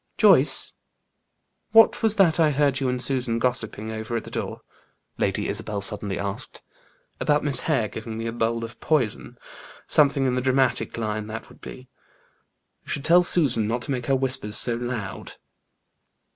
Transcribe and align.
"Joyce, 0.17 0.73
what 1.73 2.01
was 2.01 2.15
that 2.15 2.39
I 2.39 2.49
heard 2.49 2.79
you 2.79 2.89
and 2.89 2.99
Susan 2.99 3.37
gossiping 3.37 3.91
over 3.91 4.17
at 4.17 4.23
the 4.23 4.31
door?" 4.31 4.61
Lady 5.19 5.47
Isabel 5.47 5.79
suddenly 5.79 6.17
asked. 6.17 6.63
"About 7.19 7.43
Miss 7.43 7.59
Hare 7.59 7.87
giving 7.87 8.17
me 8.17 8.25
a 8.25 8.31
bowl 8.31 8.65
of 8.65 8.79
poison. 8.79 9.37
Something 9.85 10.25
in 10.25 10.33
the 10.33 10.41
dramatic 10.41 10.97
line 10.97 11.27
that 11.27 11.49
would 11.49 11.61
be. 11.61 11.87
You 12.81 12.87
should 12.89 13.05
tell 13.05 13.21
Susan 13.21 13.67
not 13.67 13.83
to 13.83 13.91
make 13.91 14.07
her 14.07 14.15
whispers 14.15 14.57
so 14.57 14.73
loud." 14.73 15.33